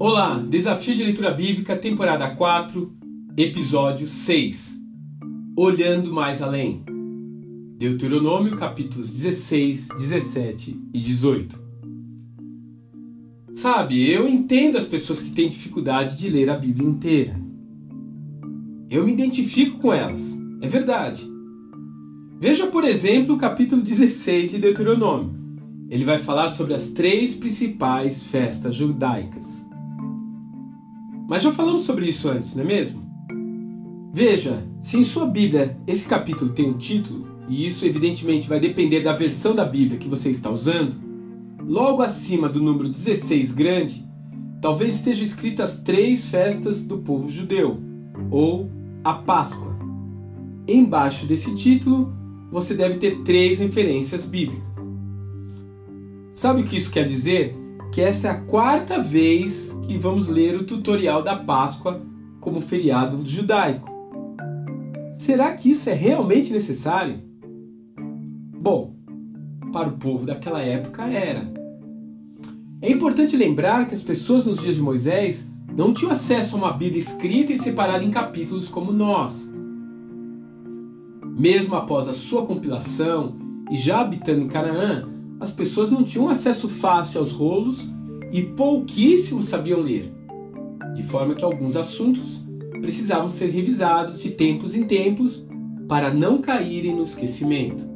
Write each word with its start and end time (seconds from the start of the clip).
Olá, 0.00 0.38
Desafio 0.38 0.94
de 0.94 1.02
Leitura 1.02 1.32
Bíblica, 1.32 1.76
temporada 1.76 2.30
4, 2.30 2.96
episódio 3.36 4.06
6. 4.06 4.80
Olhando 5.56 6.12
mais 6.12 6.40
além. 6.40 6.84
Deuteronômio, 7.76 8.54
capítulos 8.54 9.12
16, 9.12 9.88
17 9.98 10.80
e 10.94 11.00
18. 11.00 11.60
Sabe, 13.54 14.08
eu 14.08 14.28
entendo 14.28 14.78
as 14.78 14.86
pessoas 14.86 15.20
que 15.20 15.30
têm 15.30 15.48
dificuldade 15.48 16.16
de 16.16 16.30
ler 16.30 16.48
a 16.48 16.56
Bíblia 16.56 16.88
inteira. 16.88 17.34
Eu 18.88 19.04
me 19.04 19.12
identifico 19.12 19.78
com 19.78 19.92
elas, 19.92 20.38
é 20.60 20.68
verdade. 20.68 21.37
Veja, 22.40 22.68
por 22.68 22.84
exemplo, 22.84 23.34
o 23.34 23.38
capítulo 23.38 23.82
16 23.82 24.52
de 24.52 24.58
Deuteronômio. 24.58 25.34
Ele 25.90 26.04
vai 26.04 26.20
falar 26.20 26.48
sobre 26.48 26.72
as 26.72 26.90
três 26.90 27.34
principais 27.34 28.28
festas 28.28 28.76
judaicas. 28.76 29.66
Mas 31.28 31.42
já 31.42 31.50
falamos 31.50 31.82
sobre 31.82 32.06
isso 32.06 32.28
antes, 32.28 32.54
não 32.54 32.62
é 32.62 32.66
mesmo? 32.66 33.02
Veja, 34.14 34.64
se 34.80 34.96
em 34.96 35.02
sua 35.02 35.26
Bíblia 35.26 35.76
esse 35.84 36.06
capítulo 36.06 36.52
tem 36.52 36.70
um 36.70 36.78
título, 36.78 37.26
e 37.48 37.66
isso 37.66 37.84
evidentemente 37.84 38.48
vai 38.48 38.60
depender 38.60 39.00
da 39.00 39.12
versão 39.12 39.52
da 39.52 39.64
Bíblia 39.64 39.98
que 39.98 40.08
você 40.08 40.30
está 40.30 40.48
usando, 40.48 40.94
logo 41.60 42.02
acima 42.02 42.48
do 42.48 42.62
número 42.62 42.88
16 42.88 43.50
grande, 43.50 44.08
talvez 44.62 44.94
esteja 44.94 45.24
escrito 45.24 45.60
as 45.60 45.82
três 45.82 46.28
festas 46.28 46.84
do 46.84 46.98
povo 46.98 47.30
judeu, 47.32 47.80
ou 48.30 48.70
a 49.02 49.14
Páscoa. 49.14 49.76
Embaixo 50.68 51.26
desse 51.26 51.52
título, 51.54 52.17
você 52.50 52.74
deve 52.74 52.98
ter 52.98 53.22
três 53.22 53.58
referências 53.58 54.24
bíblicas. 54.24 54.66
Sabe 56.32 56.62
o 56.62 56.64
que 56.64 56.76
isso 56.76 56.90
quer 56.90 57.06
dizer? 57.06 57.56
Que 57.92 58.00
essa 58.00 58.28
é 58.28 58.30
a 58.30 58.40
quarta 58.40 59.02
vez 59.02 59.76
e 59.88 59.98
vamos 59.98 60.28
ler 60.28 60.54
o 60.54 60.64
tutorial 60.64 61.22
da 61.22 61.36
Páscoa 61.36 62.00
como 62.40 62.60
feriado 62.60 63.24
judaico. 63.26 63.90
Será 65.12 65.52
que 65.54 65.70
isso 65.70 65.90
é 65.90 65.94
realmente 65.94 66.52
necessário? 66.52 67.20
Bom, 68.60 68.94
para 69.72 69.88
o 69.88 69.98
povo 69.98 70.24
daquela 70.24 70.60
época 70.60 71.04
era. 71.04 71.52
É 72.80 72.90
importante 72.90 73.36
lembrar 73.36 73.86
que 73.86 73.94
as 73.94 74.02
pessoas 74.02 74.46
nos 74.46 74.60
dias 74.60 74.76
de 74.76 74.82
Moisés 74.82 75.50
não 75.76 75.92
tinham 75.92 76.12
acesso 76.12 76.54
a 76.54 76.58
uma 76.58 76.72
Bíblia 76.72 77.00
escrita 77.00 77.52
e 77.52 77.58
separada 77.58 78.04
em 78.04 78.10
capítulos 78.10 78.68
como 78.68 78.92
nós. 78.92 79.50
Mesmo 81.38 81.76
após 81.76 82.08
a 82.08 82.12
sua 82.12 82.44
compilação 82.44 83.36
e 83.70 83.76
já 83.76 84.00
habitando 84.00 84.40
em 84.40 84.48
Canaã, 84.48 85.08
as 85.38 85.52
pessoas 85.52 85.88
não 85.88 86.02
tinham 86.02 86.28
acesso 86.28 86.68
fácil 86.68 87.20
aos 87.20 87.30
rolos 87.30 87.88
e 88.32 88.42
pouquíssimos 88.42 89.44
sabiam 89.44 89.80
ler, 89.80 90.12
de 90.96 91.04
forma 91.04 91.36
que 91.36 91.44
alguns 91.44 91.76
assuntos 91.76 92.44
precisavam 92.82 93.28
ser 93.28 93.50
revisados 93.50 94.20
de 94.20 94.30
tempos 94.30 94.74
em 94.74 94.82
tempos 94.82 95.46
para 95.86 96.12
não 96.12 96.40
caírem 96.40 96.96
no 96.96 97.04
esquecimento. 97.04 97.88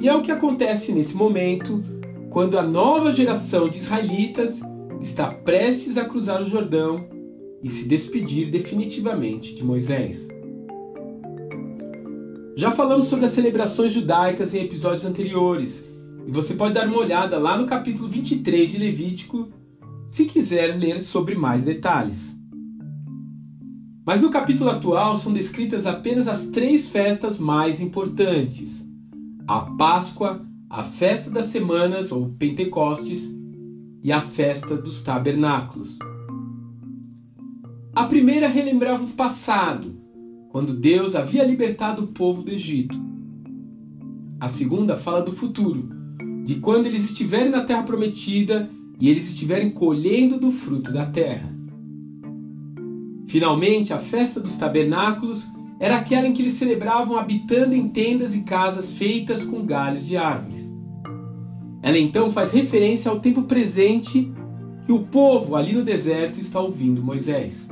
E 0.00 0.08
é 0.08 0.14
o 0.14 0.22
que 0.22 0.30
acontece 0.30 0.92
nesse 0.92 1.16
momento, 1.16 1.82
quando 2.30 2.56
a 2.56 2.62
nova 2.62 3.10
geração 3.10 3.68
de 3.68 3.78
israelitas 3.78 4.60
está 5.00 5.26
prestes 5.26 5.98
a 5.98 6.04
cruzar 6.04 6.40
o 6.40 6.48
Jordão 6.48 7.08
e 7.60 7.68
se 7.68 7.88
despedir 7.88 8.50
definitivamente 8.50 9.52
de 9.56 9.64
Moisés. 9.64 10.28
Já 12.58 12.72
falamos 12.72 13.06
sobre 13.06 13.24
as 13.24 13.30
celebrações 13.30 13.92
judaicas 13.92 14.52
em 14.52 14.64
episódios 14.64 15.04
anteriores 15.04 15.88
e 16.26 16.32
você 16.32 16.54
pode 16.54 16.74
dar 16.74 16.88
uma 16.88 16.98
olhada 16.98 17.38
lá 17.38 17.56
no 17.56 17.68
capítulo 17.68 18.08
23 18.08 18.72
de 18.72 18.78
Levítico 18.78 19.48
se 20.08 20.24
quiser 20.24 20.76
ler 20.76 20.98
sobre 20.98 21.36
mais 21.36 21.64
detalhes. 21.64 22.36
Mas 24.04 24.20
no 24.20 24.28
capítulo 24.28 24.70
atual 24.70 25.14
são 25.14 25.32
descritas 25.32 25.86
apenas 25.86 26.26
as 26.26 26.48
três 26.48 26.88
festas 26.88 27.38
mais 27.38 27.80
importantes: 27.80 28.84
a 29.46 29.60
Páscoa, 29.60 30.44
a 30.68 30.82
festa 30.82 31.30
das 31.30 31.44
semanas 31.44 32.10
ou 32.10 32.30
Pentecostes 32.40 33.32
e 34.02 34.10
a 34.10 34.20
festa 34.20 34.76
dos 34.76 35.00
tabernáculos. 35.00 35.96
A 37.94 38.02
primeira 38.06 38.48
relembrava 38.48 39.04
o 39.04 39.10
passado, 39.10 40.07
quando 40.50 40.72
Deus 40.72 41.14
havia 41.14 41.44
libertado 41.44 42.04
o 42.04 42.08
povo 42.08 42.42
do 42.42 42.50
Egito. 42.50 42.98
A 44.40 44.48
segunda 44.48 44.96
fala 44.96 45.20
do 45.20 45.32
futuro, 45.32 45.88
de 46.44 46.56
quando 46.56 46.86
eles 46.86 47.04
estiverem 47.04 47.50
na 47.50 47.64
terra 47.64 47.82
prometida 47.82 48.70
e 49.00 49.08
eles 49.08 49.28
estiverem 49.28 49.70
colhendo 49.70 50.38
do 50.38 50.50
fruto 50.50 50.92
da 50.92 51.06
terra. 51.06 51.52
Finalmente, 53.28 53.92
a 53.92 53.98
festa 53.98 54.40
dos 54.40 54.56
tabernáculos 54.56 55.46
era 55.78 55.96
aquela 55.96 56.26
em 56.26 56.32
que 56.32 56.42
eles 56.42 56.54
celebravam 56.54 57.18
habitando 57.18 57.74
em 57.74 57.88
tendas 57.88 58.34
e 58.34 58.42
casas 58.42 58.92
feitas 58.92 59.44
com 59.44 59.64
galhos 59.64 60.06
de 60.06 60.16
árvores. 60.16 60.74
Ela 61.82 61.98
então 61.98 62.30
faz 62.30 62.50
referência 62.50 63.10
ao 63.10 63.20
tempo 63.20 63.42
presente 63.42 64.32
que 64.84 64.92
o 64.92 65.00
povo 65.00 65.54
ali 65.54 65.74
no 65.74 65.84
deserto 65.84 66.40
está 66.40 66.58
ouvindo 66.58 67.02
Moisés. 67.02 67.68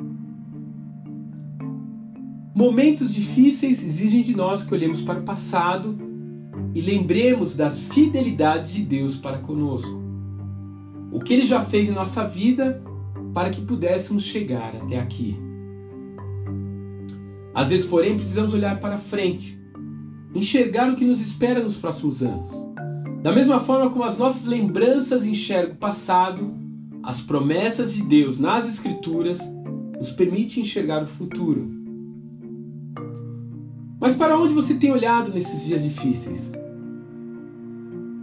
Momentos 2.57 3.13
difíceis 3.13 3.85
exigem 3.85 4.23
de 4.23 4.35
nós 4.35 4.63
que 4.63 4.73
olhemos 4.73 5.03
para 5.03 5.21
o 5.21 5.23
passado 5.23 5.95
e 6.75 6.81
lembremos 6.81 7.55
das 7.55 7.79
fidelidades 7.79 8.73
de 8.73 8.83
Deus 8.83 9.15
para 9.15 9.37
conosco. 9.37 10.03
O 11.13 11.21
que 11.21 11.35
Ele 11.35 11.45
já 11.45 11.61
fez 11.61 11.87
em 11.87 11.93
nossa 11.93 12.27
vida 12.27 12.83
para 13.35 13.51
que 13.51 13.61
pudéssemos 13.61 14.23
chegar 14.23 14.75
até 14.75 14.99
aqui. 14.99 15.37
Às 17.55 17.69
vezes, 17.69 17.85
porém, 17.85 18.17
precisamos 18.17 18.55
olhar 18.55 18.81
para 18.81 18.97
frente, 18.97 19.61
enxergar 20.35 20.91
o 20.91 20.97
que 20.97 21.05
nos 21.05 21.21
espera 21.21 21.63
nos 21.63 21.77
próximos 21.77 22.23
anos. 22.23 22.51
Da 23.23 23.33
mesma 23.33 23.59
forma 23.59 23.91
como 23.91 24.03
as 24.03 24.17
nossas 24.17 24.47
lembranças 24.47 25.27
enxergam 25.27 25.75
o 25.75 25.79
passado, 25.79 26.55
as 27.03 27.21
promessas 27.21 27.93
de 27.93 28.03
Deus 28.03 28.39
nas 28.39 28.67
Escrituras 28.67 29.41
nos 29.99 30.11
permitem 30.11 30.63
enxergar 30.63 31.03
o 31.03 31.07
futuro. 31.07 31.76
Mas 34.07 34.15
para 34.15 34.39
onde 34.39 34.55
você 34.55 34.75
tem 34.75 34.93
olhado 34.93 35.33
nesses 35.33 35.65
dias 35.65 35.83
difíceis? 35.83 36.53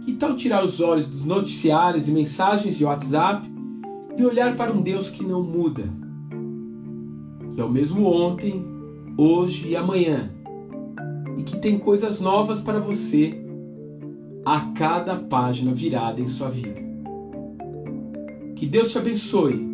Que 0.02 0.14
tal 0.14 0.34
tirar 0.34 0.64
os 0.64 0.80
olhos 0.80 1.08
dos 1.08 1.26
noticiários 1.26 2.08
e 2.08 2.10
mensagens 2.10 2.78
de 2.78 2.86
WhatsApp 2.86 3.46
e 4.16 4.24
olhar 4.24 4.56
para 4.56 4.72
um 4.72 4.80
Deus 4.80 5.10
que 5.10 5.22
não 5.22 5.42
muda? 5.42 5.82
Que 7.54 7.60
é 7.60 7.64
o 7.64 7.68
mesmo 7.68 8.06
ontem, 8.06 8.64
hoje 9.18 9.68
e 9.68 9.76
amanhã, 9.76 10.30
e 11.36 11.42
que 11.42 11.58
tem 11.58 11.78
coisas 11.78 12.18
novas 12.18 12.62
para 12.62 12.80
você 12.80 13.44
a 14.42 14.60
cada 14.74 15.16
página 15.16 15.74
virada 15.74 16.18
em 16.18 16.28
sua 16.28 16.48
vida. 16.48 16.80
Que 18.56 18.64
Deus 18.64 18.90
te 18.90 18.96
abençoe, 18.96 19.68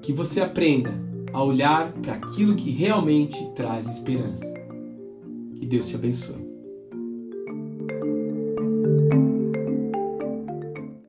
que 0.00 0.14
você 0.14 0.40
aprenda 0.40 0.94
a 1.30 1.44
olhar 1.44 1.92
para 1.92 2.14
aquilo 2.14 2.54
que 2.54 2.70
realmente 2.70 3.38
traz 3.54 3.86
esperança. 3.86 4.51
E 5.62 5.66
Deus 5.66 5.86
te 5.86 5.94
abençoe. 5.94 6.51